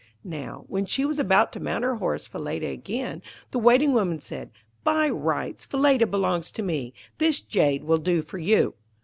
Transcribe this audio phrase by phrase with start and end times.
[0.25, 4.49] Now, when she was about to mount her horse Falada again, the Waiting woman said,
[4.83, 8.73] 'By rights, Falada belongs to me; this jade will do for you!'